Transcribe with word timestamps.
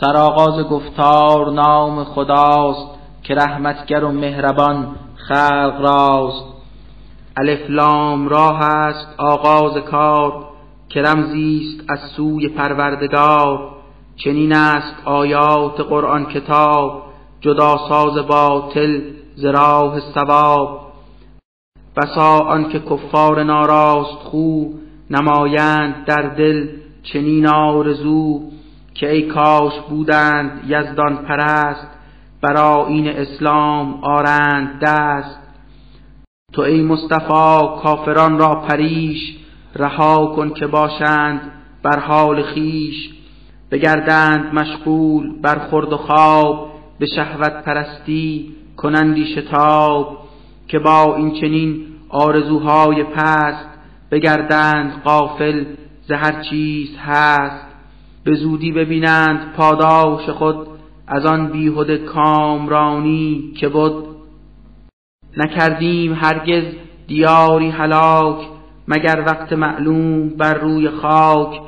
سرآغاز 0.00 0.64
گفتار 0.64 1.52
نام 1.52 2.04
خداست 2.04 2.88
که 3.22 3.34
رحمتگر 3.34 4.04
و 4.04 4.12
مهربان 4.12 4.96
خلق 5.28 5.80
راست. 5.80 6.44
الف 7.36 7.70
لام 7.70 8.28
راه 8.28 8.62
است 8.62 9.14
آغاز 9.18 9.76
کار 9.76 10.44
که 10.88 11.02
رمزی 11.02 11.60
است 11.60 11.90
از 11.90 11.98
سوی 12.16 12.48
پروردگار. 12.48 13.70
چنین 14.16 14.52
است 14.52 14.94
آیات 15.04 15.80
قرآن 15.80 16.26
کتاب 16.26 17.02
جدا 17.40 17.76
ساز 17.88 18.26
باطل 18.26 19.00
ز 19.36 19.44
راه 19.44 20.00
ثواب. 20.14 20.80
بسا 21.96 22.62
که 22.72 22.80
کفار 22.80 23.42
ناراست 23.42 24.18
خو 24.24 24.64
نمایند 25.10 26.04
در 26.06 26.22
دل 26.22 26.68
چنین 27.02 27.46
آرزو. 27.46 28.42
که 28.94 29.10
ای 29.10 29.22
کاش 29.22 29.72
بودند 29.88 30.64
یزدان 30.66 31.16
پرست 31.16 31.86
برا 32.42 32.86
این 32.86 33.08
اسلام 33.08 34.04
آرند 34.04 34.80
دست. 34.82 35.38
تو 36.52 36.62
ای 36.62 36.82
مصطفی 36.82 37.82
کافران 37.82 38.38
را 38.38 38.54
پریش 38.54 39.36
رها 39.76 40.26
کن 40.26 40.50
که 40.50 40.66
باشند 40.66 41.40
بر 41.82 41.98
حال 41.98 42.42
خیش 42.42 43.10
بگردند 43.70 44.54
مشغول 44.54 45.40
بر 45.40 45.58
خورد 45.58 45.92
و 45.92 45.96
خواب 45.96 46.70
به 46.98 47.06
شهوت 47.06 47.64
پرستی 47.64 48.52
کنندی 48.76 49.26
شتاب. 49.26 50.20
که 50.68 50.78
با 50.78 51.16
این 51.16 51.40
چنین 51.40 51.86
آرزوهای 52.08 53.04
پست 53.04 53.68
بگردند 54.10 55.02
قافل 55.04 55.64
ز 56.08 56.12
هر 56.12 56.42
چیز 56.42 56.96
هست. 56.98 57.69
به 58.24 58.34
زودی 58.34 58.72
ببینند 58.72 59.52
پاداش 59.52 60.28
خود 60.28 60.66
از 61.06 61.26
آن 61.26 61.52
بیهده 61.52 61.98
کامرانی 61.98 63.52
که 63.60 63.68
بود 63.68 64.10
نکردیم 65.36 66.14
هرگز 66.14 66.64
دیاری 67.06 67.70
هلاک 67.70 68.46
مگر 68.88 69.24
وقت 69.26 69.52
معلوم 69.52 70.28
بر 70.28 70.54
روی 70.54 70.90
خاک. 70.90 71.60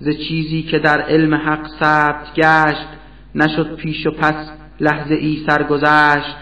ز 0.00 0.08
چیزی 0.28 0.62
که 0.62 0.78
در 0.78 1.00
علم 1.00 1.34
حق 1.34 1.66
ثبت 1.80 2.34
گشت 2.34 2.88
نشد 3.34 3.76
پیش 3.76 4.06
و 4.06 4.10
پس 4.10 4.50
لحظه 4.80 5.14
ای 5.14 5.44
سرگذشت. 5.48 6.36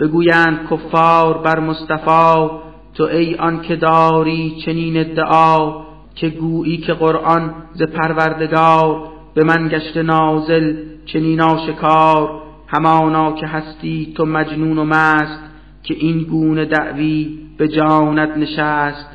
بگویند 0.00 0.68
کفار 0.70 1.38
بر 1.38 1.58
مصطفی 1.58 2.48
تو 2.94 3.04
ای 3.04 3.34
آن 3.34 3.62
که 3.62 3.76
داری 3.76 4.62
چنین 4.66 4.96
ادعا. 4.96 5.85
که 6.16 6.28
گویی 6.28 6.76
که 6.76 6.92
قرآن 6.92 7.54
ز 7.74 7.82
پروردگار 7.82 9.08
به 9.34 9.44
من 9.44 9.68
گشت 9.68 9.96
نازل 9.96 10.76
چنین 11.06 11.40
آشکار. 11.40 12.42
همانا 12.68 13.32
که 13.32 13.46
هستی 13.46 14.12
تو 14.16 14.24
مجنون 14.24 14.78
و 14.78 14.84
مست 14.84 15.40
که 15.82 15.94
این 15.94 16.22
گونه 16.22 16.64
دعوی 16.64 17.38
به 17.58 17.68
جانت 17.68 18.36
نشست. 18.36 19.08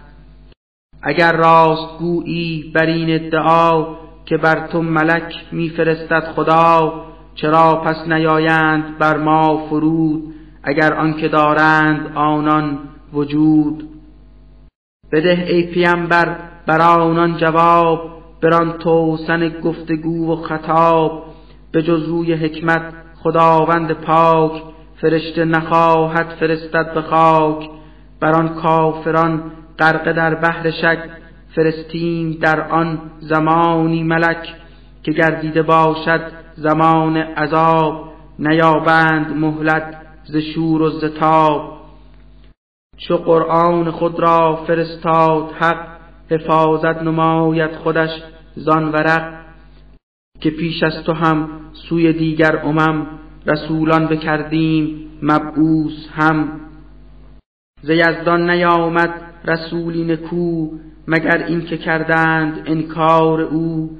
اگر 1.03 1.31
راست 1.31 1.99
گویی 1.99 2.71
بر 2.75 2.85
این 2.85 3.15
ادعا 3.15 3.95
که 4.25 4.37
بر 4.37 4.67
تو 4.67 4.81
ملک 4.81 5.33
میفرستد 5.51 6.23
خدا 6.35 7.03
چرا 7.35 7.75
پس 7.75 8.07
نیایند 8.07 8.97
بر 8.97 9.17
ما 9.17 9.67
فرود؟ 9.69 10.33
اگر 10.63 10.93
آنکه 10.93 11.27
دارند 11.27 12.11
آنان 12.15 12.79
وجود. 13.13 13.89
بده 15.11 15.45
ای 15.49 15.63
پیامبر 15.63 16.50
بر 16.67 16.81
آنان 16.81 17.37
جواب 17.37 18.11
بران 18.41 18.77
توسن 18.77 19.49
گفتگو 19.59 20.33
و 20.33 20.35
خطاب 20.35 21.23
به 21.71 21.83
جز 21.83 22.03
روی 22.03 22.33
حکمت 22.33 22.93
خداوند 23.23 23.91
پاک 23.91 24.51
فرشته 25.01 25.45
نخواهد 25.45 26.27
فرستد 26.39 26.93
به 26.93 27.01
خاک. 27.01 27.69
بر 28.19 28.31
آن 28.31 28.49
کافران 28.49 29.51
غرق 29.79 30.11
در 30.11 30.35
بحر 30.35 30.71
شک 30.71 30.99
فرستیم 31.55 32.37
در 32.41 32.69
آن 32.69 32.99
زمانی 33.19 34.03
ملک. 34.03 34.55
که 35.03 35.11
گردیده 35.11 35.61
باشد 35.61 36.31
زمان 36.55 37.17
عذاب 37.17 38.03
نیابند 38.39 39.37
مهلت 39.37 39.95
ز 40.23 40.37
شور 40.37 40.81
و 40.81 40.89
ز 40.89 41.05
تاب. 41.05 41.77
چو 42.97 43.17
قرآن 43.17 43.91
خود 43.91 44.19
را 44.19 44.63
فرستاد 44.67 45.51
حق 45.59 46.00
حفاظت 46.31 47.01
نماید 47.01 47.71
خودش 47.71 48.09
زان 48.55 48.91
ورق 48.91 49.41
که 50.39 50.49
پیش 50.49 50.83
از 50.83 51.03
تو 51.03 51.13
هم 51.13 51.49
سوی 51.73 52.13
دیگر 52.13 52.57
امم 52.65 53.07
رسولان 53.47 54.07
بکردیم 54.07 55.09
مبعوث 55.21 56.07
هم. 56.13 56.59
ز 57.81 57.89
یزدان 57.89 58.49
نیامد 58.49 59.13
رسولی 59.45 60.03
نکو 60.03 60.67
مگر 61.07 61.45
این 61.47 61.61
که 61.61 61.77
کردند 61.77 62.63
انکار 62.65 63.41
او. 63.41 63.97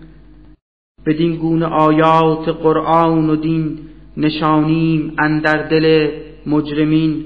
بدین 1.06 1.36
گونه 1.36 1.66
آیات 1.66 2.50
قرآن 2.50 3.30
و 3.30 3.36
دین 3.36 3.80
نشانیم 4.18 5.16
اندر 5.20 5.68
دل 5.68 6.12
مجرمین 6.46 7.26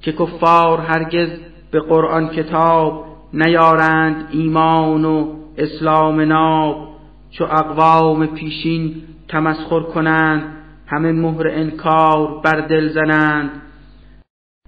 که 0.00 0.12
کفار 0.12 0.78
هرگز 0.78 1.28
به 1.70 1.80
قرآن 1.80 2.28
کتاب 2.28 3.13
نیارند 3.34 4.28
ایمان 4.30 5.04
و 5.04 5.34
اسلام 5.58 6.20
ناب 6.20 6.88
چو 7.30 7.44
اقوام 7.44 8.26
پیشین 8.26 8.94
تمسخر 9.28 9.80
کنند 9.80 10.42
همه 10.86 11.12
مهر 11.12 11.48
انکار 11.48 12.40
بر 12.44 12.60
دل 12.60 12.88
زنند. 12.88 13.50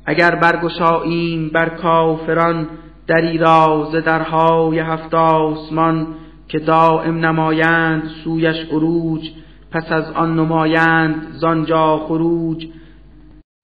اگر 0.07 0.35
برگشاییم 0.35 1.49
بر 1.49 1.69
کافران 1.69 2.69
دری 3.07 3.39
را 3.39 3.89
ز 3.93 3.97
درهای 3.97 4.79
هفت 4.79 5.15
آسمان 5.15 6.07
که 6.49 6.59
دائم 6.59 7.27
نمایند 7.27 8.03
سویش 8.25 8.57
عروج 8.73 9.31
پس 9.71 9.93
از 9.93 10.11
آن 10.11 10.37
نمایند 10.39 11.27
زانجا 11.33 11.97
خروج. 11.97 12.67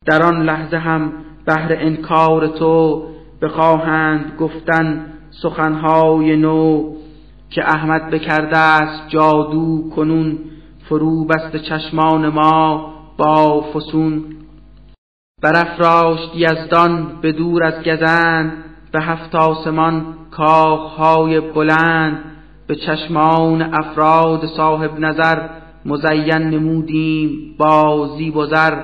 در 0.06 0.22
آن 0.22 0.42
لحظه 0.42 0.76
هم 0.76 1.12
بهر 1.46 1.76
انکار 1.78 2.46
تو 2.46 3.04
بخواهند 3.42 4.32
گفتن 4.38 5.12
سخنهای 5.42 6.36
نو 6.36 6.92
که 7.50 7.64
احمد 7.64 8.10
بکرده 8.10 8.58
است 8.58 9.08
جادو 9.08 9.90
کنون 9.96 10.38
فرو 10.88 11.24
بست 11.24 11.56
چشمان 11.56 12.28
ما 12.28 12.92
با 13.16 13.60
فسون. 13.60 14.24
برافراشت 15.42 16.30
یزدان 16.34 17.18
به 17.22 17.32
دور 17.32 17.64
از 17.64 17.84
گزند 17.84 18.52
به 18.92 19.00
هفت 19.00 19.34
آسمان 19.34 20.04
کاخهای 20.30 21.40
بلند. 21.40 22.18
به 22.66 22.76
چشمان 22.76 23.62
افراد 23.62 24.46
صاحب 24.46 24.98
نظر 24.98 25.48
مزین 25.84 26.42
نمودیم 26.42 27.54
با 27.58 28.08
زیب 28.18 28.36
و 28.36 28.46
زر. 28.46 28.82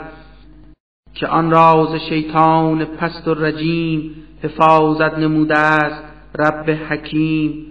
که 1.19 1.27
آن 1.27 1.51
راز 1.51 1.95
شیطان 2.09 2.85
پست 2.85 3.29
و 3.29 3.35
رجیم 3.35 4.15
حفاظت 4.43 5.19
نموده 5.19 5.59
است 5.59 6.05
رب 6.39 6.71
حکیم. 6.91 7.67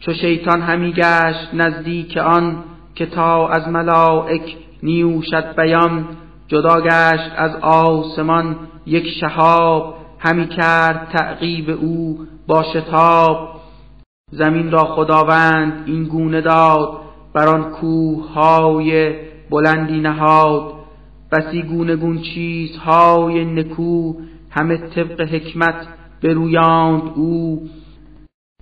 چو 0.00 0.12
شیطان 0.12 0.62
همی 0.62 0.92
گشت 0.92 1.54
نزدیک 1.54 2.16
آن 2.16 2.64
که 2.94 3.06
تا 3.06 3.48
از 3.48 3.68
ملائک 3.68 4.56
نیوشد 4.82 5.56
بیان 5.56 6.04
جدا 6.48 6.80
گشت 6.80 7.32
از 7.36 7.56
آسمان 7.62 8.56
یک 8.86 9.06
شهاب 9.20 9.96
همی 10.18 10.48
کرد 10.48 11.08
تعقیب 11.16 11.70
او 11.70 12.26
با 12.46 12.62
شتاب. 12.62 13.60
زمین 14.32 14.70
را 14.70 14.84
خداوند 14.84 15.84
این 15.86 16.04
گونه 16.04 16.40
داد 16.40 16.98
بر 17.34 17.48
آن 17.48 17.70
کوه 17.70 18.32
های 18.32 19.14
بلندی 19.50 20.00
نهاد. 20.00 20.76
بسی 21.36 21.62
گونه 21.62 21.96
گون 21.96 22.18
چیزهای 22.22 23.44
نکو 23.44 24.14
همه 24.50 24.76
طبق 24.76 25.20
حکمت 25.20 25.86
برویاند 26.22 27.02
او. 27.14 27.62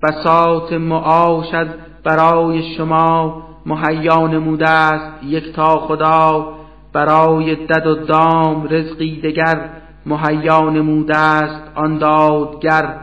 بساط 0.02 0.72
معاش 0.72 1.54
از 1.54 1.68
برای 2.04 2.74
شما 2.76 3.42
مهیا 3.66 4.26
نموده 4.26 4.70
است 4.70 5.24
یک 5.24 5.52
تا 5.52 5.76
خدا. 5.76 6.54
برای 6.92 7.56
دد 7.66 7.86
و 7.86 7.94
دام 7.94 8.68
رزقی 8.70 9.20
دگر 9.20 9.70
مهیا 10.06 10.70
نموده 10.70 11.18
است 11.18 11.62
آن 11.74 11.98
دادگر. 11.98 12.96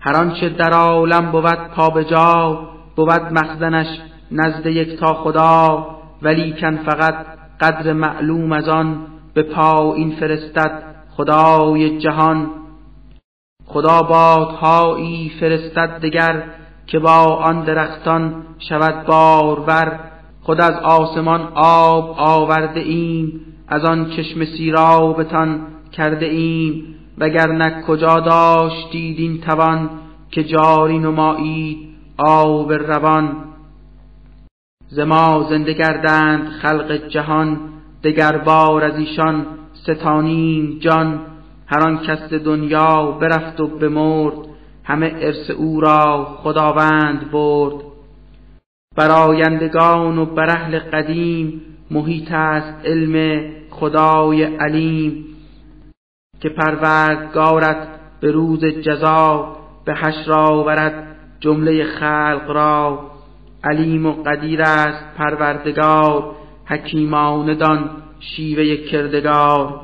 هر 0.00 0.16
آنچه 0.16 0.48
در 0.48 0.70
عالم 0.70 1.32
بود 1.32 1.68
پا 1.76 2.02
جا 2.02 2.68
بود 2.96 3.32
مخزنش 3.32 3.86
نزد 4.32 4.66
یک 4.66 5.00
تا 5.00 5.14
خدا. 5.14 5.86
ولیکن 6.22 6.76
فقط 6.76 7.26
قدر 7.60 7.92
معلوم 7.92 8.52
از 8.52 8.68
آن 8.68 9.06
به 9.34 9.58
این 9.94 10.10
فرستد 10.10 10.82
خدای 11.10 11.98
جهان. 11.98 12.50
خدا 13.66 14.02
بادهایی 14.02 15.32
فرستد 15.40 16.00
دگر 16.00 16.44
که 16.86 16.98
با 16.98 17.20
آن 17.20 17.64
درختان 17.64 18.34
شود 18.58 19.06
بارور. 19.06 20.00
خود 20.42 20.60
از 20.60 20.74
آسمان 20.82 21.40
آب 21.54 22.14
آورده 22.18 22.80
ایم 22.80 23.40
از 23.68 23.84
آن 23.84 24.10
چشم 24.10 24.44
سیرابتان 24.44 25.60
کرده 25.92 26.26
ایم. 26.26 26.84
وگرنه 27.18 27.82
کجا 27.86 28.20
داشتید 28.20 29.18
این 29.18 29.40
توان 29.40 29.90
که 30.30 30.44
جاری 30.44 30.98
نمایید 30.98 31.78
آب 32.18 32.72
روان؟ 32.72 33.36
ز 34.88 34.98
ما 34.98 35.46
زنده 35.50 35.72
گردند 35.72 36.48
خلق 36.48 36.92
جهان 37.08 37.60
دگر 38.04 38.38
بار 38.38 38.84
از 38.84 38.98
ایشان 38.98 39.46
ستانیم 39.72 40.78
جان. 40.78 41.20
هر 41.66 41.88
آن 41.88 41.98
کس 41.98 42.32
دنیا 42.32 43.10
برفت 43.10 43.60
و 43.60 43.66
بمرد 43.66 44.34
همه 44.84 45.14
ارث 45.20 45.50
او 45.50 45.80
را 45.80 46.24
خداوند 46.24 47.30
برد. 47.30 47.74
برایندگان 48.96 50.18
و 50.18 50.24
بر 50.24 50.50
اهل 50.50 50.78
قدیم 50.78 51.62
محیط 51.90 52.32
است 52.32 52.86
علم 52.86 53.44
خدای 53.70 54.42
علیم 54.42 55.24
که 56.40 56.48
پروردگارت 56.48 57.88
به 58.20 58.30
روز 58.30 58.64
جزا 58.64 59.56
به 59.84 59.94
حشر 59.94 60.32
آورد 60.32 61.16
جمله 61.40 61.84
خلق 61.84 62.50
را. 62.50 63.10
علیم 63.70 64.06
و 64.06 64.12
قدیر 64.12 64.62
است 64.62 65.16
پروردگار 65.16 66.36
حکیمانه 66.64 67.54
دان 67.54 67.90
شیوه 68.20 68.76
کردگار. 68.76 69.80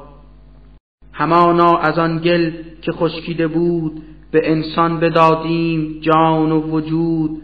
همانا 1.13 1.77
از 1.79 1.99
آن 1.99 2.19
گل 2.19 2.51
که 2.83 2.93
خشکیده 2.93 3.49
بود 3.49 4.03
به 4.31 4.41
انسان 4.51 5.01
بدادیم 5.01 6.01
جان 6.01 6.53
و 6.53 6.61
وجود. 6.61 7.43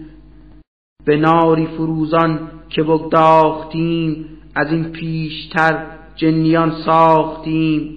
به 1.05 1.17
ناری 1.17 1.67
فروزان 1.67 2.51
که 2.69 2.83
بگداختیم 2.83 4.25
از 4.55 4.73
این 4.73 4.85
پیشتر 4.85 5.87
جنیان 6.17 6.73
ساختیم. 6.87 7.95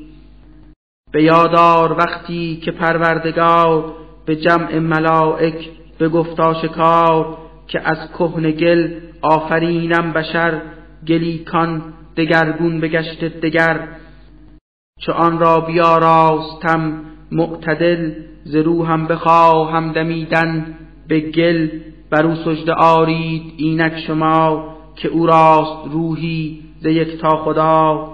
به 1.12 1.24
یادار 1.24 1.92
وقتی 1.92 2.62
که 2.66 2.72
پروردگار 2.72 3.94
به 4.26 4.36
جمع 4.36 4.80
ملائک 4.80 5.70
به 5.98 6.10
گفتا 6.10 6.54
شکار 6.54 7.38
که 7.72 7.82
از 7.84 8.12
کهن 8.12 8.52
گل 8.52 8.90
آفرینم 9.22 10.14
بشر 10.14 10.62
گلی 11.08 11.38
کان 11.38 11.94
دگرگون 12.18 12.82
بگشت 12.82 13.24
دگر. 13.24 13.88
چو 15.02 15.12
آن 15.12 15.40
را 15.40 15.60
بیاراستم 15.60 17.02
معتدل 17.32 18.12
ز 18.44 18.56
روحم 18.56 19.08
بخواهم 19.08 19.92
دمیدن 19.92 20.78
به 21.08 21.20
گل 21.20 21.70
بر 22.10 22.26
او 22.26 22.36
سجده 22.36 22.74
آرید 22.74 23.54
اینک 23.58 24.00
شما 24.08 24.76
که 24.96 25.08
او 25.08 25.26
راست 25.26 25.92
روحی 25.92 26.62
ز 26.82 26.88
تا 27.22 27.30
خدا. 27.30 28.08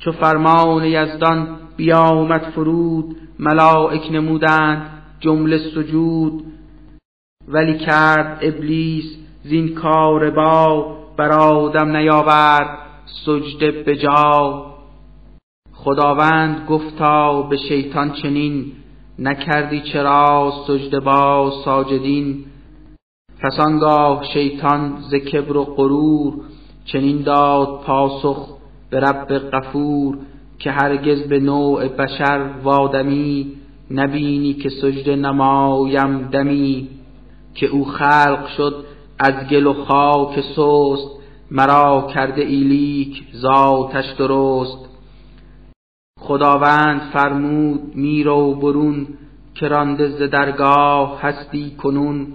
چو 0.00 0.12
فرمان 0.12 0.84
یزدان 0.84 1.58
بیامد 1.76 2.42
فرود 2.54 3.16
ملائک 3.38 4.12
نمودند 4.12 4.90
جمله 5.20 5.58
سجود 5.58 6.44
ولی 7.48 7.78
کرد 7.78 8.38
ابلیس 8.42 9.16
زین 9.44 9.74
کار 9.74 10.30
با 10.30 10.86
بر 11.16 11.32
آدم 11.32 11.96
نیاورد 11.96 12.78
سجده 13.24 13.70
به 13.70 13.96
جا 13.96 14.66
خداوند 15.72 16.66
گفتا 16.68 17.42
به 17.42 17.56
شیطان 17.56 18.12
چنین 18.12 18.72
نکردی 19.18 19.80
چرا 19.80 20.52
سجده 20.66 21.00
با 21.00 21.52
ساجدین؟ 21.64 22.44
پس 23.42 23.60
شیطان 24.32 24.96
ز 25.10 25.14
کبر 25.14 25.56
و 25.56 25.64
غرور 25.64 26.34
چنین 26.84 27.22
داد 27.22 27.80
پاسخ 27.86 28.48
به 28.90 29.00
رب 29.00 29.38
غفور 29.38 30.18
که 30.58 30.70
هرگز 30.70 31.22
به 31.22 31.40
نوع 31.40 31.88
بشر 31.88 32.50
وادمی 32.62 33.52
نبینی 33.90 34.54
که 34.54 34.68
سجده 34.68 35.16
نمایم 35.16 36.18
دمی. 36.18 36.88
که 37.54 37.66
او 37.66 37.84
خلق 37.84 38.46
شد 38.56 38.84
از 39.18 39.48
گل 39.50 39.66
و 39.66 39.84
خاک 39.84 40.40
سست 40.40 41.22
مرا 41.50 42.10
کرده 42.14 42.42
ایلیک 42.42 43.22
ذاتش 43.36 44.12
درست. 44.18 44.88
خداوند 46.20 47.00
فرمود 47.12 47.96
میرو 47.96 48.54
برون 48.54 49.06
که 49.54 49.68
رانده 49.68 50.08
ز 50.08 50.22
درگاه 50.22 51.20
هستی 51.20 51.70
کنون. 51.70 52.26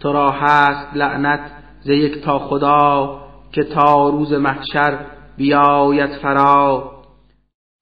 تو 0.00 0.12
را 0.12 0.30
هست 0.30 0.96
لعنت 0.96 1.50
ز 1.80 1.88
یک 1.88 2.24
تا 2.24 2.38
خدا 2.38 3.20
که 3.52 3.64
تا 3.64 4.08
روز 4.08 4.32
محشر 4.32 5.06
بیاید 5.36 6.10
فرا. 6.10 6.90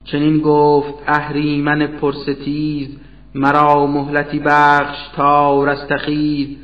چنین 0.05 0.39
گفت 0.39 0.95
اهریمن 1.07 1.87
پرستیز 1.87 2.89
مرا 3.35 3.87
مهلتی 3.87 4.39
بخش 4.39 5.09
تا 5.17 5.65
رستخیز. 5.65 6.57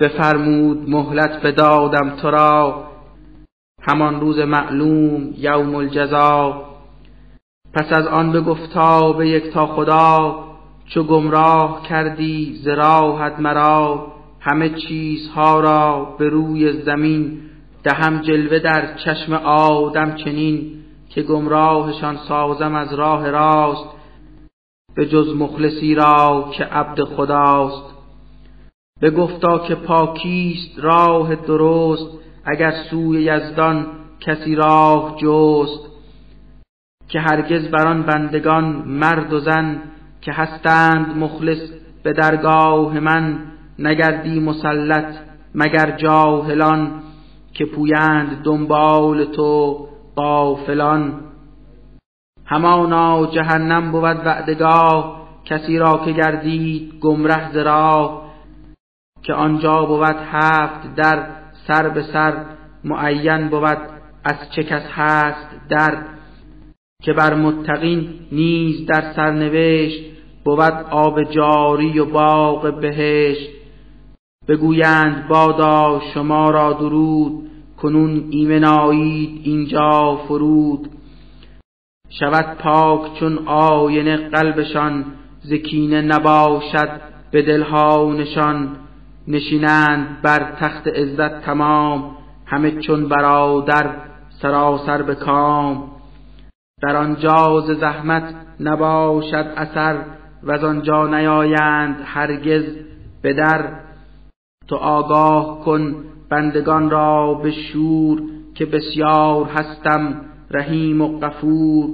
بفرمود 0.00 0.90
مهلت 0.90 1.42
بدادم 1.42 2.10
تو 2.10 2.30
را 2.30 2.84
همان 3.82 4.20
روز 4.20 4.38
معلوم 4.38 5.34
یوم 5.36 5.74
الجزا. 5.74 6.62
پس 7.74 7.92
از 7.92 8.06
آن 8.06 8.32
بگفتا 8.32 9.12
به 9.12 9.28
یک 9.28 9.52
تا 9.52 9.66
خدا 9.66 10.44
چو 10.86 11.02
گمراه 11.02 11.82
کردی 11.88 12.60
ز 12.64 12.68
راهت 12.68 13.40
مرا. 13.40 14.12
همه 14.40 14.68
چیزها 14.68 15.60
را 15.60 16.16
به 16.18 16.28
روی 16.28 16.82
زمین 16.82 17.38
دهم 17.84 18.20
جلوه 18.20 18.58
در 18.58 18.94
چشم 19.04 19.32
آدم 19.44 20.14
چنین 20.14 20.72
که 21.08 21.22
گمراهشان 21.22 22.16
سازم 22.28 22.74
از 22.74 22.92
راه 22.92 23.30
راست. 23.30 23.99
به 24.94 25.06
جز 25.06 25.36
مخلصی 25.36 25.94
را 25.94 26.50
که 26.52 26.64
عبد 26.64 27.04
خداست. 27.04 27.94
به 29.00 29.10
گفتا 29.10 29.58
که 29.58 29.74
پاکیست 29.74 30.78
راه 30.78 31.34
درست 31.34 32.18
اگر 32.44 32.72
سوی 32.90 33.22
یزدان 33.22 33.86
کسی 34.20 34.54
راه 34.54 35.16
جست. 35.22 35.90
که 37.08 37.20
هرگز 37.20 37.68
بر 37.68 37.86
آن 37.86 38.02
بندگان 38.02 38.64
مرد 38.86 39.32
و 39.32 39.40
زن 39.40 39.82
که 40.20 40.32
هستند 40.32 41.16
مخلص 41.16 41.70
به 42.02 42.12
درگاه 42.12 43.00
من 43.00 43.38
نگردی 43.78 44.40
مسلط 44.40 45.14
مگر 45.54 45.90
جاهلان 45.96 47.02
که 47.54 47.64
پویند 47.64 48.42
دنبال 48.44 49.24
تو 49.24 49.88
قافلان 50.16 51.20
همانا 52.50 53.26
جهنم 53.26 53.92
بود 53.92 54.26
وعدگاه. 54.26 55.20
کسی 55.44 55.78
را 55.78 56.02
که 56.04 56.12
گردید 56.12 57.00
گمره 57.00 57.52
زرا 57.52 58.22
که 59.22 59.34
آنجا 59.34 59.84
بود 59.84 60.16
هفت 60.32 60.94
در 60.94 61.26
سر 61.66 61.88
به 61.88 62.02
سر. 62.02 62.44
معین 62.84 63.48
بود 63.48 63.78
از 64.24 64.50
چه 64.56 64.64
کس 64.64 64.82
هست 64.90 65.46
در. 65.68 65.98
که 67.02 67.12
بر 67.12 67.34
متقین 67.34 68.08
نیز 68.32 68.86
در 68.86 69.12
سرنوشت 69.16 70.04
بود 70.44 70.86
آب 70.90 71.22
جاری 71.22 71.98
و 71.98 72.04
باغ 72.04 72.80
بهشت. 72.80 73.50
بگویند 74.48 75.28
بادا 75.28 76.00
شما 76.14 76.50
را 76.50 76.72
درود. 76.72 77.50
کنون 77.76 78.26
ایمن 78.30 78.64
آیید 78.64 79.40
اینجا 79.44 80.20
فرود. 80.28 80.99
شود 82.10 82.56
پاک 82.58 83.14
چون 83.20 83.38
آینه 83.46 84.16
قلبشان 84.16 85.04
زکینه 85.42 86.02
نباشد 86.02 87.00
به 87.30 87.42
دلها 87.42 88.12
نشان. 88.12 88.76
نشینند 89.28 90.22
بر 90.22 90.52
تخت 90.60 90.88
عزت 90.88 91.40
تمام 91.40 92.16
همه 92.46 92.70
چون 92.70 93.08
برادر 93.08 93.90
سراسر 94.42 95.02
به 95.02 95.14
کام. 95.14 95.90
در 96.82 96.96
آنجا 96.96 97.60
ز 97.60 97.70
زحمت 97.70 98.34
نباشد 98.60 99.52
اثر 99.56 99.98
و 100.42 100.66
آنجا 100.66 101.06
نیایند 101.06 101.96
هرگز 102.04 102.64
به 103.22 103.32
در. 103.32 103.68
تو 104.68 104.76
آگاه 104.76 105.64
کن 105.64 105.94
بندگان 106.30 106.90
را 106.90 107.34
به 107.34 107.50
شور 107.50 108.22
که 108.54 108.66
بسیار 108.66 109.44
هستم 109.44 110.20
رحیم 110.50 111.00
و 111.00 111.18
غفور 111.18 111.90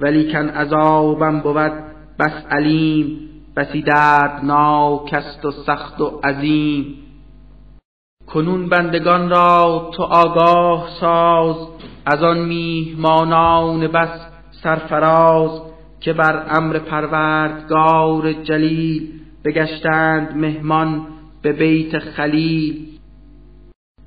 ولیکن 0.00 0.48
عذابم 0.48 1.40
بود 1.40 1.72
بس 2.18 2.46
علیم 2.50 3.28
بسی 3.56 3.82
دردناک 3.82 5.14
است 5.14 5.44
و 5.44 5.50
سخت 5.50 6.00
و 6.00 6.20
عظیم. 6.24 6.94
کنون 8.26 8.68
بندگان 8.68 9.30
را 9.30 9.90
تو 9.96 10.02
آگاه 10.02 10.88
ساز 11.00 11.56
از 12.06 12.22
آن 12.22 12.38
میهمانان 12.38 13.86
بس 13.86 14.20
سرفراز 14.62 15.60
که 16.00 16.12
بر 16.12 16.46
امر 16.58 16.78
پروردگار 16.78 18.32
جلیل 18.32 19.08
بگشتند 19.44 20.36
مهمان 20.36 21.06
به 21.42 21.52
بیت 21.52 21.98
خلیل. 21.98 22.86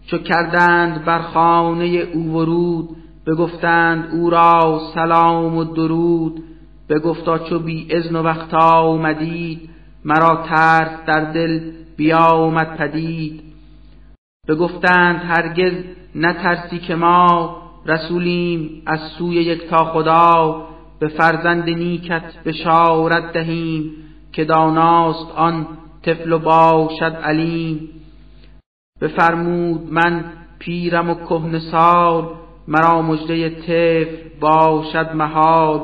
چو 0.08 0.18
کردند 0.18 1.06
بر 1.06 1.22
خانه 1.22 1.86
او 1.86 2.34
ورود 2.34 2.90
بگفتند 3.28 4.10
او 4.12 4.30
را 4.30 4.82
سلام 4.94 5.58
و 5.58 5.64
درود. 5.64 6.44
بگفتا 6.90 7.38
چو 7.38 7.60
بی 7.60 7.88
اذن 7.90 8.16
و 8.16 8.24
وقت 8.24 8.54
آمدید 8.54 9.70
مرا 10.06 10.44
ترس 10.50 11.06
در 11.08 11.32
دل 11.32 11.72
بیامد 11.98 12.78
پدید. 12.78 13.44
بگفتند 14.48 15.22
هرگز 15.24 15.74
نترسی 16.16 16.80
که 16.80 16.96
ما 16.96 17.58
رسولیم 17.86 18.82
از 18.86 19.00
سوی 19.18 19.36
یکتا 19.36 19.86
خدا 19.86 20.68
به 21.00 21.08
فرزند 21.08 21.70
نیکت 21.70 22.44
بشارت 22.46 23.34
دهیم 23.34 23.92
که 24.32 24.46
داناست 24.46 25.32
آن 25.36 25.68
طفل 26.04 26.32
و 26.32 26.40
باشد 26.40 27.16
علیم. 27.24 27.90
بفرمود 29.02 29.94
من 29.94 30.24
پیرم 30.60 31.10
و 31.10 31.16
کهن 31.16 31.60
سال 31.60 32.41
مرا 32.68 33.02
مژده 33.02 33.50
طفل 33.50 34.30
باشد 34.40 35.12
محال 35.16 35.80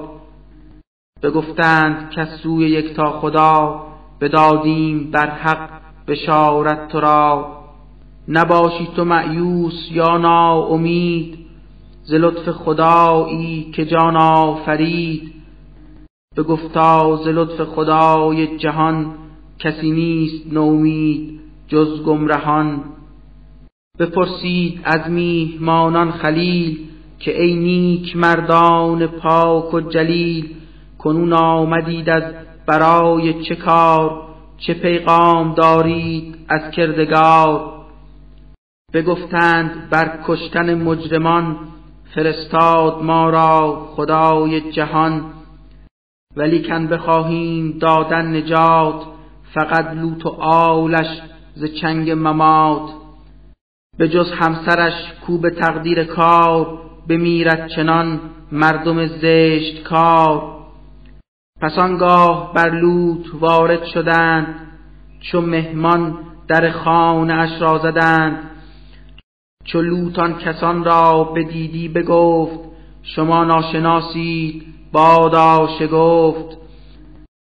بگفتند 1.24 2.10
که 2.10 2.26
سوی 2.26 2.70
یکتا 2.70 3.20
خدا 3.20 3.84
بدادیم 4.22 5.12
بر 5.12 5.30
حق 5.30 5.70
بشارت 6.08 6.88
تو 6.88 7.00
را. 7.00 7.58
نباشی 8.28 8.88
تو 8.96 9.06
معیوس 9.06 9.88
یا 9.92 10.18
ناامید 10.18 11.38
ز 12.04 12.14
لطف 12.14 12.50
خدایی 12.50 13.72
که 13.72 13.86
جان 13.86 14.18
آفرید. 14.18 15.34
بگفتا 16.38 17.16
ز 17.24 17.28
لطف 17.28 17.62
خدای 17.62 18.58
جهان 18.58 19.16
کسی 19.60 19.92
نیست 19.92 20.54
نومید 20.54 21.40
جز 21.68 22.04
گمرهان. 22.04 22.84
بپرسید 24.00 24.82
از 24.84 25.10
میهمانان 25.10 26.12
خلیل 26.12 26.88
که 27.20 27.42
ای 27.42 27.56
نیک 27.56 28.18
مردان 28.18 29.08
پاک 29.08 29.74
و 29.74 29.82
جلیل 29.82 30.56
کنون 30.98 31.34
آمدید 31.34 32.10
از 32.10 32.24
برای 32.66 33.44
چه 33.44 33.56
کار؟ 33.56 34.28
چه 34.58 34.74
پیغام 34.74 35.54
دارید 35.54 36.36
از 36.50 36.72
کردگار؟ 36.72 37.78
بگفتند 38.94 39.90
بر 39.90 40.20
کشتن 40.28 40.84
مجرمان 40.84 41.58
فرستاد 42.16 43.04
ما 43.04 43.30
را 43.30 43.88
خدای 43.96 44.72
جهان 44.72 45.26
ولیکن 46.36 46.88
بخواهیم 46.88 47.78
دادن 47.82 48.36
نجات 48.36 49.02
فقط 49.54 49.94
لوت 49.94 50.26
و 50.26 50.30
آلش 50.42 51.22
ز 51.56 51.66
چنگ 51.66 52.12
ممات. 52.12 52.90
به 53.98 54.08
جز 54.08 54.32
همسرش 54.32 54.94
کو 55.26 55.38
به 55.38 55.50
تقدیر 55.50 56.04
کار 56.04 56.80
بمیرد 57.10 57.70
چنان 57.76 58.20
مردم 58.52 59.08
زشت 59.08 59.84
کار. 59.84 60.58
پس 61.62 61.78
آنگاه 61.78 62.54
بر 62.54 62.70
لوط 62.70 63.26
وارد 63.34 63.86
شدند 63.86 64.56
چو 65.20 65.42
مهمان 65.42 66.18
در 66.48 66.72
خانه 66.72 67.34
اش 67.34 67.62
را 67.62 67.78
زدند. 67.78 68.52
چو 69.64 69.82
لوطان 69.82 70.38
کسان 70.38 70.84
را 70.84 71.24
بدیدی 71.24 71.88
بگفت 71.88 72.60
شما 73.04 73.44
ناشناسید 73.44 74.64
بادا 74.92 75.70
شگفت. 75.80 76.58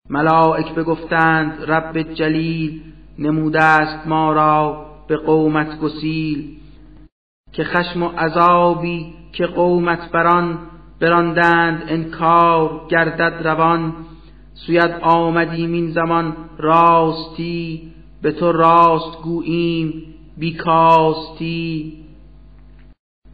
ملائک 0.10 0.74
بگفتند 0.74 1.72
رب 1.72 2.14
جلیل 2.14 2.82
نموده 3.20 3.64
است 3.64 4.08
ما 4.08 4.34
را. 4.34 4.87
به 5.08 5.18
قومت 5.18 5.80
گسیل 5.80 6.58
که 7.52 7.64
خشم 7.64 8.04
و 8.04 8.08
عذابی 8.08 9.14
که 9.34 9.46
قومت 9.46 10.12
بران 10.12 10.60
براندند 11.00 11.84
انکار 11.88 12.88
گردد 12.90 13.48
روان. 13.48 13.94
سوید 14.54 14.92
آمدیم 15.02 15.74
این 15.74 15.92
زمان 15.92 16.36
راستی 16.58 17.94
به 18.22 18.32
تو 18.32 18.52
راست 18.52 19.22
گوییم 19.24 20.04
بیکاستی. 20.38 21.94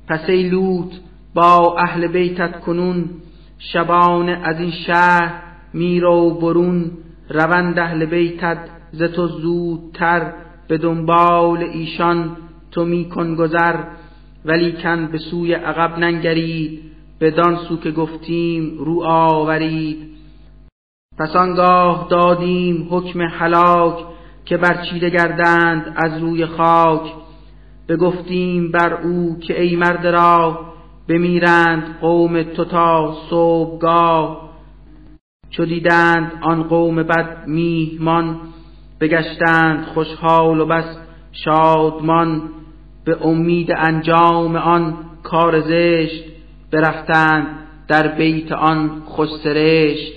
پس 0.07 0.29
ای 0.29 0.49
لوط 0.49 0.93
با 1.33 1.77
اهل 1.77 2.07
بیتت 2.07 2.59
کنون 2.59 3.09
شبان 3.57 4.29
از 4.29 4.59
این 4.59 4.71
شهر 4.71 5.41
میرو 5.73 6.29
برون. 6.29 6.91
روند 7.29 7.79
اهل 7.79 8.05
بیتت 8.05 8.57
ز 8.91 9.03
تو 9.03 9.27
زودتر 9.27 10.33
به 10.67 10.77
دنبال 10.77 11.57
ایشان 11.57 12.37
تو 12.71 12.85
میکن 12.85 13.35
گذر 13.35 13.75
ولیکن 14.45 15.07
به 15.07 15.17
سوی 15.17 15.53
عقب 15.53 15.99
ننگرید 15.99 16.93
بدان 17.21 17.55
سو 17.55 17.77
که 17.77 17.91
گفتیم 17.91 18.77
رو 18.77 19.03
آورید. 19.03 20.13
پس 21.17 21.35
آنگاه 21.35 22.07
دادیم 22.09 22.87
حکم 22.89 23.21
هلاک 23.21 23.97
که 24.45 24.57
برچیده 24.57 25.09
گردند 25.09 25.93
از 25.95 26.21
روی 26.21 26.45
خاک. 26.45 27.13
بگفتیم 27.89 28.71
بر 28.71 28.93
او 28.93 29.39
که 29.39 29.61
ای 29.61 29.75
مرد 29.75 30.07
را 30.07 30.59
بمیرند 31.09 31.97
قوم 32.01 32.43
تو 32.43 32.65
تا 32.65 33.17
صبحگاه. 33.29 34.49
چو 35.49 35.65
دیدند 35.65 36.31
آن 36.41 36.63
قوم 36.63 36.95
بد 36.95 37.47
میهمان 37.47 38.52
بگشتند 39.03 39.85
خوشحال 39.85 40.59
و 40.59 40.65
بس 40.65 40.97
شادمان 41.31 42.41
به 43.05 43.25
امید 43.25 43.69
انجام 43.77 44.55
آن 44.55 44.95
کار 45.23 45.61
زشت 45.61 46.23
برفتند 46.71 47.47
در 47.87 48.07
بیت 48.07 48.51
آن 48.51 49.01
خوش 49.05 49.29
سرشت. 49.43 50.13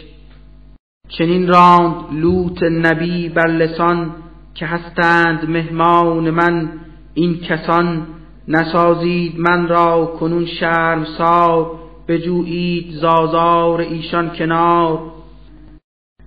چنین 1.08 1.48
راند 1.48 1.94
لوط 2.12 2.62
نبی 2.62 3.28
بر 3.28 3.46
لسان 3.46 4.14
که 4.54 4.66
هستند 4.66 5.50
مهمان 5.50 6.30
من 6.30 6.70
این 7.14 7.40
کسان 7.40 8.06
نسازید 8.48 9.38
من 9.38 9.68
را 9.68 10.16
کنون 10.20 10.46
شرمسار 10.46 11.78
بجویید 12.08 12.92
زازار 12.92 13.80
ایشان 13.80 14.30
کنار. 14.30 15.00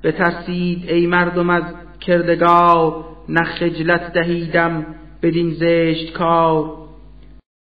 بترسید 0.03 0.89
ای 0.89 1.07
مردم 1.07 1.49
از 1.49 1.63
کردگار 2.09 3.05
نه 3.29 3.43
خجلت 3.43 4.13
دهیدم 4.13 4.85
بدین 5.23 5.51
زشت 5.51 6.13
کار. 6.13 6.71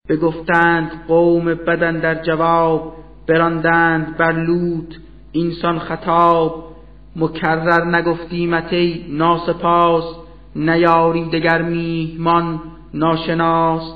بگفتند 0.08 0.90
قوم 1.08 1.44
بدن 1.44 1.98
در 1.98 2.22
جواب 2.22 2.94
براندند 3.28 4.16
بر 4.16 4.32
لوط 4.32 4.94
اینسان 5.32 5.78
خطاب. 5.78 6.64
مکرر 7.16 7.84
نگفتیمت 7.84 8.72
ای 8.72 9.04
ناسپاس 9.08 10.04
نیاری 10.56 11.30
دگر 11.30 11.62
میهمان 11.62 12.60
ناشناس. 12.94 13.94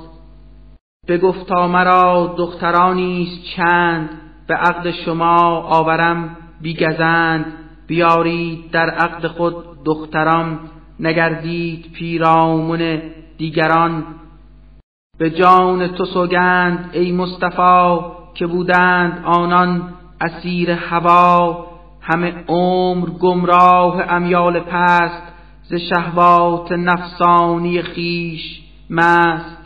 بگفتا 1.08 1.68
مرا 1.68 2.34
دخترانیست 2.38 3.44
چند 3.56 4.08
به 4.46 4.54
عقد 4.54 4.90
شما 4.90 5.38
آورم 5.60 6.36
بیگزند. 6.60 7.61
بیارید 7.86 8.70
در 8.70 8.90
عقد 8.90 9.26
خود 9.26 9.84
دختران 9.84 10.58
نگردید 11.00 11.92
پیرامون 11.92 13.00
دیگران. 13.38 14.04
به 15.18 15.30
جان 15.30 15.88
تو 15.88 16.04
سوگند 16.04 16.90
ای 16.92 17.12
مصطفی 17.12 17.98
که 18.34 18.46
بودند 18.46 19.24
آنان 19.24 19.94
اسیر 20.20 20.70
هوا. 20.70 21.66
همه 22.00 22.44
عمر 22.48 23.10
گمراه 23.10 24.12
امیال 24.12 24.60
پست 24.60 25.22
ز 25.62 25.74
شهوات 25.74 26.72
نفسانی 26.72 27.82
خیش 27.82 28.60
مست. 28.90 29.58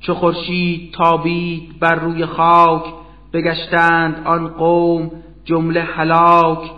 چو 0.00 0.14
خورشید 0.14 0.92
تابید 0.92 1.80
بر 1.80 1.94
روی 1.94 2.26
خاک 2.26 2.84
بگشتند 3.32 4.22
آن 4.26 4.48
قوم 4.48 5.10
جمله 5.44 5.82
هلاک. 5.82 6.70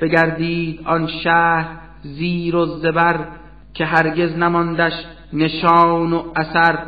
بگردید 0.00 0.80
آن 0.84 1.06
شهر 1.06 1.66
زیر 2.02 2.56
و 2.56 2.66
زبر 2.66 3.28
که 3.74 3.84
هرگز 3.84 4.36
نماندش 4.36 4.92
نشان 5.32 6.12
و 6.12 6.22
اثر 6.36 6.78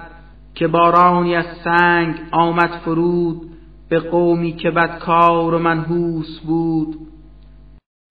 که 0.54 0.68
بارانی 0.68 1.36
از 1.36 1.44
سنگ 1.64 2.14
آمد 2.30 2.70
فرود 2.84 3.50
به 3.88 3.98
قومی 3.98 4.52
که 4.52 4.70
بدکار 4.70 5.54
و 5.54 5.58
منحوس 5.58 6.40
بود. 6.40 6.96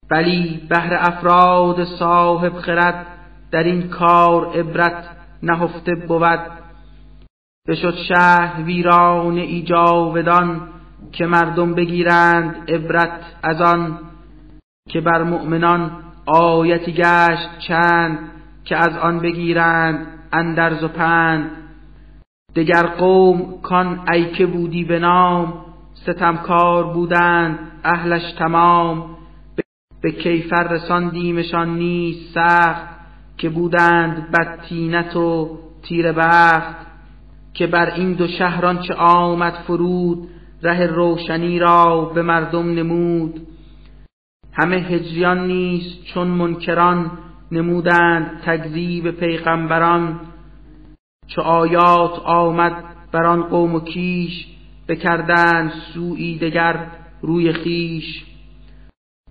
بلی 0.09 0.61
بهر 0.69 0.93
افراد 0.93 1.83
صاحب 1.83 2.53
خرد 2.53 3.05
در 3.51 3.63
این 3.63 3.89
کار 3.89 4.59
عبرت 4.59 5.09
نهفته 5.43 5.95
بود. 5.95 6.39
بشد 7.67 7.95
شهر 7.95 8.61
ویران 8.61 9.37
ایجاودان 9.37 10.61
که 11.11 11.25
مردم 11.25 11.73
بگیرند 11.73 12.55
عبرت 12.67 13.19
از 13.43 13.61
آن. 13.61 13.99
که 14.89 15.01
بر 15.01 15.23
مؤمنان 15.23 15.91
آیتی 16.25 16.91
گشت 16.91 17.59
چند 17.67 18.19
که 18.63 18.75
از 18.75 18.97
آن 18.97 19.19
بگیرند 19.19 20.07
اندرز 20.33 20.83
و 20.83 20.87
پند 20.87 21.51
دگر 22.55 22.83
قوم 22.85 23.61
کان 23.61 24.09
ایکه 24.09 24.45
بودی 24.45 24.83
به 24.83 24.99
نام 24.99 25.53
ستمکار 25.93 26.83
بودند 26.83 27.59
اهلش 27.83 28.31
تمام. 28.31 29.17
به 30.01 30.11
کیفر 30.11 30.63
رساندیمشان 30.63 31.77
نیست 31.77 32.33
سخت 32.33 32.87
که 33.37 33.49
بودند 33.49 34.31
بدتینت 34.31 35.15
و 35.15 35.59
تیر 35.81 36.11
بخت. 36.11 36.75
که 37.53 37.67
بر 37.67 37.91
این 37.91 38.13
دو 38.13 38.27
شهران 38.27 38.81
چه 38.81 38.93
آمد 38.93 39.53
فرود 39.53 40.29
ره 40.63 40.85
روشنی 40.87 41.59
را 41.59 42.11
به 42.15 42.21
مردم 42.21 42.73
نمود. 42.73 43.47
همه 44.57 44.75
هجریان 44.75 45.47
نیست 45.47 46.05
چون 46.13 46.27
منکران 46.27 47.11
نمودند 47.51 48.41
تکذیب 48.45 49.11
پیغمبران. 49.11 50.19
چو 51.27 51.41
آیات 51.41 52.19
آمد 52.25 52.83
بر 53.11 53.23
آن 53.23 53.43
قوم 53.43 53.75
و 53.75 53.79
کیش 53.79 54.47
بکردند 54.87 55.71
سوی 55.93 56.37
دگر 56.37 56.87
روی 57.21 57.53
خیش 57.53 58.25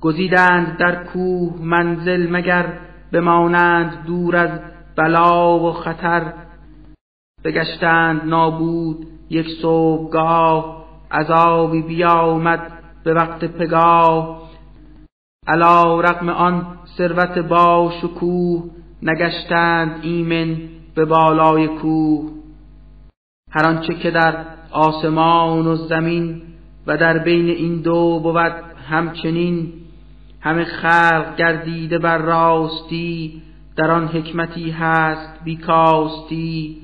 گزیدند 0.01 0.77
در 0.79 1.05
کوه 1.05 1.63
منزل 1.63 2.31
مگر 2.31 2.79
بمانند 3.13 4.05
دور 4.07 4.37
از 4.37 4.61
بلا 4.97 5.59
و 5.59 5.73
خطر. 5.73 6.33
بگشتند 7.45 8.25
نابود 8.25 9.07
یک 9.31 9.47
صبحگاه 9.63 10.85
عذابی 11.11 11.83
بیامد 11.83 12.73
به 13.05 13.15
وقت 13.15 13.45
پگاه. 13.45 14.44
علا 15.47 16.01
رقم 16.01 16.29
آن 16.29 16.67
ثروت 16.99 17.39
با 17.39 17.93
شکوه 18.03 18.65
نگشتند 19.03 19.99
ایمن 20.03 20.57
به 20.95 21.05
بالای 21.05 21.69
کوه. 21.69 22.31
هر 23.51 23.67
آنچه 23.67 23.95
که 23.95 24.11
در 24.11 24.45
آسمان 24.71 25.67
و 25.67 25.77
زمین 25.77 26.43
و 26.87 26.97
در 26.97 27.19
بین 27.19 27.49
این 27.49 27.81
دو 27.81 28.21
بود 28.23 28.53
همچنین 28.91 29.73
همه 30.41 30.65
خلق 30.65 31.37
گردیده 31.37 31.99
بر 31.99 32.19
راستی 32.19 33.43
در 33.77 33.91
آن 33.91 34.07
حکمتی 34.07 34.71
هست 34.71 35.45
بیکاستی. 35.45 36.77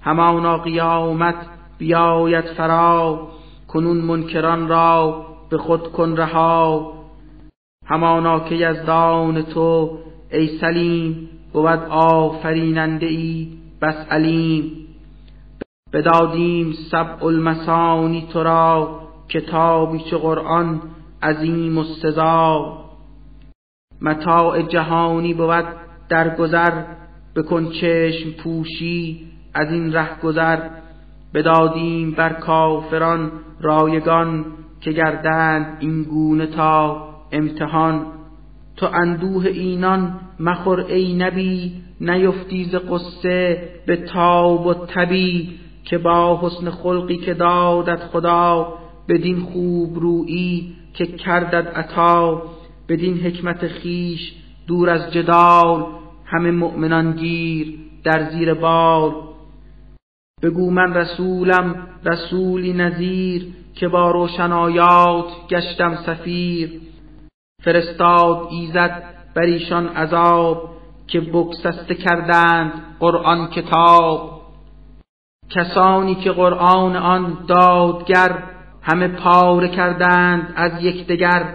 همانا 0.00 0.58
قیامت 0.58 1.34
بیاید 1.78 2.44
فرا 2.44 3.28
کنون 3.68 3.96
منکران 3.96 4.68
را 4.68 5.26
به 5.50 5.58
خود 5.58 5.92
کن 5.92 6.16
رها. 6.16 6.95
همانا 7.86 8.40
که 8.40 8.54
یزدان 8.54 9.42
تو 9.42 9.98
ای 10.32 10.58
سلیم 10.58 11.28
بود 11.52 11.80
آفریننده 11.90 13.06
ای 13.06 13.48
بس 13.82 13.94
علیم. 14.10 14.72
بدادیم 15.92 16.72
سبع 16.90 17.24
المسانی 17.24 18.28
تو 18.32 18.42
را 18.42 19.00
کتابی 19.28 19.98
چه 19.98 20.16
قرآن 20.16 20.80
عظیم 21.22 21.78
و 21.78 21.84
سزا. 21.84 22.78
متاع 24.00 24.62
جهانی 24.62 25.34
بود 25.34 25.64
در 26.08 26.36
گذر 26.36 26.82
بکن 27.36 27.70
چشم 27.70 28.30
پوشی 28.30 29.26
از 29.54 29.72
این 29.72 29.92
ره 29.92 30.20
گذر. 30.22 30.68
بدادیم 31.34 32.10
بر 32.10 32.32
کافران 32.32 33.32
رایگان 33.60 34.44
که 34.80 34.92
گردند 34.92 35.76
این 35.80 36.02
گونه 36.02 36.46
تا. 36.46 37.15
امتحان 37.32 38.06
تو 38.76 38.86
اندوه 38.86 39.46
اینان 39.46 40.20
مخور 40.40 40.80
ای 40.80 41.14
نبی 41.14 41.72
نیفتی 42.00 42.64
ز 42.64 42.74
قصه 42.74 43.68
به 43.86 43.96
تاب 43.96 44.66
و 44.66 44.74
تبی 44.74 45.58
که 45.84 45.98
با 45.98 46.40
حسن 46.42 46.70
خلقی 46.70 47.16
که 47.16 47.34
دادت 47.34 48.00
خدا 48.00 48.74
بدین 49.08 49.40
خوب 49.40 49.98
رویی 49.98 50.76
که 50.94 51.06
کردت 51.06 51.66
عطا 51.76 52.42
بدین 52.88 53.20
حکمت 53.20 53.68
خیش 53.68 54.32
دور 54.66 54.90
از 54.90 55.12
جدال 55.12 55.86
همه 56.24 56.50
مؤمنان 56.50 57.12
گیر 57.12 57.74
در 58.04 58.30
زیر 58.30 58.54
بال. 58.54 59.12
بگو 60.42 60.70
من 60.70 60.94
رسولم 60.94 61.88
رسولی 62.04 62.72
نظیر 62.72 63.46
که 63.74 63.88
با 63.88 64.10
روشنایات 64.10 65.26
گشتم 65.50 65.96
سفیر. 66.06 66.70
فرستاد 67.66 68.48
ایزد 68.50 69.02
بر 69.34 69.42
ایشان 69.42 69.88
عذاب 69.88 70.70
که 71.06 71.20
بکسسته 71.20 71.94
کردند 71.94 72.72
قرآن 73.00 73.50
کتاب. 73.50 74.40
کسانی 75.50 76.14
که 76.14 76.32
قرآن 76.32 76.96
آن 76.96 77.38
دادگر 77.48 78.42
همه 78.82 79.08
پاره 79.08 79.68
کردند 79.68 80.52
از 80.56 80.84
یکدیگر. 80.84 81.54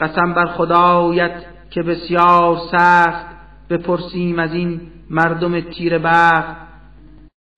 قسم 0.00 0.34
بر 0.34 0.46
خدایت 0.46 1.44
که 1.70 1.82
بسیار 1.82 2.58
سخت 2.72 3.26
بپرسیم 3.70 4.38
از 4.38 4.54
این 4.54 4.80
مردم 5.10 5.60
تیر 5.60 5.98
بخت. 5.98 6.56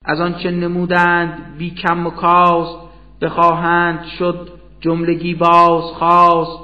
از 0.04 0.20
آنچه 0.20 0.50
نمودند 0.50 1.56
بی 1.58 1.70
کم 1.70 2.06
و 2.06 2.10
کاست 2.10 2.78
بخواهند 3.20 4.04
شد 4.04 4.48
جملگی 4.80 5.34
باز 5.34 5.82
خواست. 5.82 6.61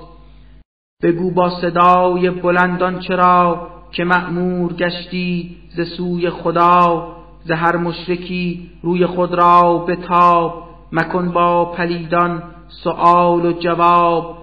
بگو 1.03 1.31
با 1.31 1.51
صدای 1.51 2.31
بلندان 2.31 2.99
چرا 2.99 3.69
که 3.93 4.05
مأمور 4.05 4.73
گشتی 4.73 5.57
ز 5.77 5.81
سوی 5.97 6.31
خدا 6.31 7.09
ز 7.45 7.51
هر 7.51 7.77
مشرکی 7.77 8.71
روی 8.83 9.07
خود 9.07 9.35
را 9.35 9.79
بتاب 9.79 10.69
مکن 10.93 11.29
با 11.33 11.65
پلیدان 11.65 12.43
سؤال 12.69 13.47
و 13.47 13.53
جواب. 13.53 14.39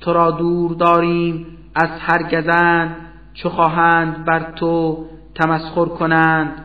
تو 0.00 0.12
را 0.12 0.30
دور 0.30 0.74
داریم 0.74 1.46
از 1.74 1.90
هر 2.00 2.22
گزند 2.22 2.96
چو 3.34 3.48
خواهند 3.48 4.24
بر 4.24 4.52
تو 4.52 5.06
تمسخر 5.34 5.84
کنند. 5.84 6.64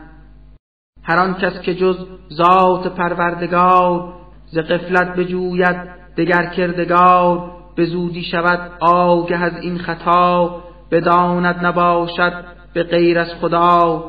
هر 1.02 1.18
آن 1.18 1.34
کس 1.34 1.60
که 1.60 1.74
جز 1.74 2.06
ذات 2.32 2.86
پروردگار 2.86 4.12
ز 4.46 4.58
غفلت 4.58 5.16
بجوید 5.16 5.76
دگر 6.16 6.46
کردگار. 6.46 7.59
به 7.76 7.84
زودی 7.86 8.22
شود 8.22 8.72
آگه 8.80 9.36
از 9.36 9.52
این 9.60 9.78
خطا 9.78 10.62
بداند 10.90 11.66
نباشد 11.66 12.44
به 12.74 12.82
غیر 12.82 13.18
از 13.18 13.34
خدا. 13.34 14.04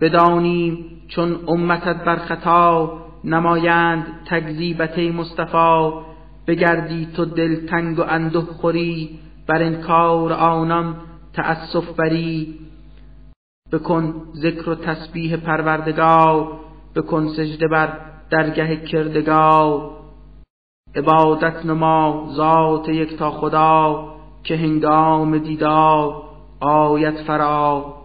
بدانیم 0.00 0.86
چون 1.08 1.38
امتت 1.48 2.04
بر 2.04 2.16
خطا 2.16 2.92
نمایند 3.24 4.06
تکذیبت 4.30 4.98
مصطفی. 4.98 5.90
بگردی 6.46 7.08
تو 7.16 7.24
دلتنگ 7.24 7.98
و 7.98 8.02
انده 8.08 8.40
خوری 8.40 9.18
بر 9.46 9.62
انکار 9.62 10.32
آنان 10.32 10.96
تأسف 11.32 11.90
بری. 11.96 12.58
بکن 13.72 14.14
ذکر 14.34 14.70
و 14.70 14.74
تسبیح 14.74 15.36
پروردگار 15.36 16.60
بکن 16.96 17.28
سجده 17.28 17.68
بر 17.68 17.98
درگه 18.30 18.76
کردگار. 18.76 19.99
عبادت 20.96 21.66
نما 21.66 22.26
ذات 22.30 22.88
یک 22.88 23.16
تا 23.16 23.30
خدا 23.30 24.04
که 24.44 24.56
هنگام 24.56 25.38
دیدار 25.38 26.22
آیت 26.60 27.22
فرا. 27.22 27.99